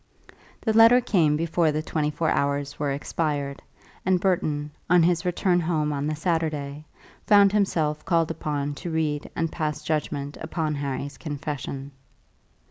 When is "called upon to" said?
8.03-8.89